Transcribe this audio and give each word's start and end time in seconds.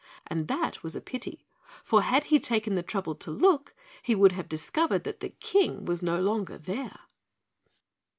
And 0.25 0.47
that 0.47 0.81
was 0.81 0.95
a 0.95 0.99
pity, 0.99 1.45
for 1.83 2.01
had 2.01 2.23
he 2.23 2.39
taken 2.39 2.73
the 2.73 2.81
trouble 2.81 3.13
to 3.13 3.29
look, 3.29 3.75
he 4.01 4.15
would 4.15 4.31
have 4.31 4.49
discovered 4.49 5.03
that 5.03 5.19
the 5.19 5.29
King 5.29 5.85
was 5.85 6.01
no 6.01 6.19
longer 6.19 6.57
there. 6.57 7.01